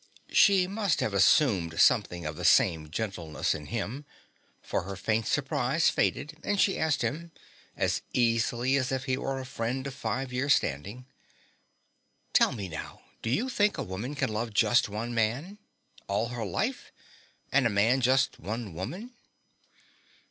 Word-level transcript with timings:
She 0.31 0.65
must 0.65 0.99
have 1.01 1.13
assumed 1.13 1.79
something 1.79 2.25
of 2.25 2.35
the 2.35 2.43
same 2.43 2.89
gentleness 2.89 3.53
in 3.53 3.67
him, 3.67 4.03
for 4.59 4.81
her 4.81 4.95
faint 4.95 5.27
surprise 5.27 5.91
faded 5.91 6.39
and 6.43 6.59
she 6.59 6.79
asked 6.79 7.03
him, 7.03 7.31
as 7.77 8.01
easily 8.11 8.77
as 8.77 8.91
if 8.91 9.03
he 9.03 9.15
were 9.15 9.39
a 9.39 9.45
friend 9.45 9.85
of 9.85 9.93
five 9.93 10.33
years' 10.33 10.55
standing, 10.55 11.05
"Tell 12.33 12.51
now, 12.51 13.01
do 13.21 13.29
you 13.29 13.47
think 13.47 13.77
a 13.77 13.83
woman 13.83 14.15
can 14.15 14.33
love 14.33 14.55
just 14.55 14.89
one 14.89 15.13
man? 15.13 15.59
All 16.07 16.29
her 16.29 16.47
life? 16.47 16.91
And 17.51 17.67
a 17.67 17.69
man 17.69 18.01
just 18.01 18.39
one 18.39 18.73
woman?" 18.73 19.13